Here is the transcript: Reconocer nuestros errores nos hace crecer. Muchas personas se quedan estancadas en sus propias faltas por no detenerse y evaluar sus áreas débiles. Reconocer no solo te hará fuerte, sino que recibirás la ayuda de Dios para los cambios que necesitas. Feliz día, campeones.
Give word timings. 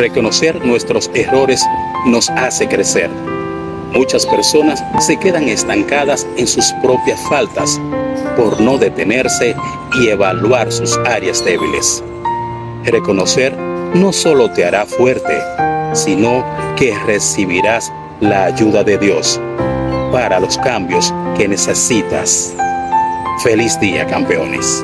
Reconocer 0.00 0.64
nuestros 0.64 1.10
errores 1.12 1.62
nos 2.06 2.30
hace 2.30 2.66
crecer. 2.66 3.10
Muchas 3.92 4.24
personas 4.24 4.82
se 4.98 5.18
quedan 5.18 5.46
estancadas 5.46 6.26
en 6.38 6.46
sus 6.46 6.72
propias 6.82 7.20
faltas 7.28 7.78
por 8.34 8.62
no 8.62 8.78
detenerse 8.78 9.54
y 10.00 10.08
evaluar 10.08 10.72
sus 10.72 10.96
áreas 11.04 11.44
débiles. 11.44 12.02
Reconocer 12.84 13.54
no 13.92 14.10
solo 14.10 14.50
te 14.50 14.64
hará 14.64 14.86
fuerte, 14.86 15.38
sino 15.92 16.46
que 16.76 16.98
recibirás 17.04 17.92
la 18.20 18.44
ayuda 18.44 18.82
de 18.82 18.96
Dios 18.96 19.38
para 20.10 20.40
los 20.40 20.56
cambios 20.56 21.12
que 21.36 21.46
necesitas. 21.46 22.54
Feliz 23.44 23.78
día, 23.78 24.06
campeones. 24.06 24.82